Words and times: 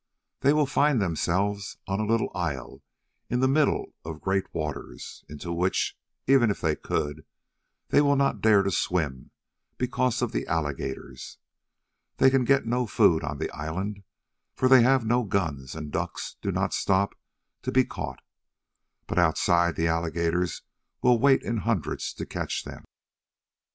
They 0.39 0.51
will 0.51 0.65
find 0.65 0.99
themselves 0.99 1.77
on 1.87 1.99
a 1.99 2.07
little 2.07 2.31
isle 2.33 2.81
in 3.29 3.39
the 3.39 3.47
middle 3.47 3.93
of 4.03 4.19
great 4.19 4.51
waters, 4.51 5.23
into 5.29 5.51
which, 5.53 5.95
even 6.25 6.49
if 6.49 6.59
they 6.59 6.75
could, 6.75 7.23
they 7.89 8.01
will 8.01 8.15
not 8.15 8.41
dare 8.41 8.63
to 8.63 8.71
swim 8.71 9.29
because 9.77 10.23
of 10.23 10.31
the 10.31 10.47
alligators. 10.47 11.37
They 12.17 12.31
can 12.31 12.45
get 12.45 12.65
no 12.65 12.87
food 12.87 13.23
on 13.23 13.37
the 13.37 13.51
island, 13.51 14.01
for 14.55 14.67
they 14.67 14.81
have 14.81 15.05
no 15.05 15.23
guns 15.23 15.75
and 15.75 15.91
ducks 15.91 16.35
do 16.41 16.51
not 16.51 16.73
stop 16.73 17.13
to 17.61 17.71
be 17.71 17.85
caught, 17.85 18.23
but 19.05 19.19
outside 19.19 19.75
the 19.75 19.85
alligators 19.87 20.63
will 21.03 21.19
wait 21.19 21.43
in 21.43 21.57
hundreds 21.57 22.11
to 22.15 22.25
catch 22.25 22.63
them. 22.63 22.85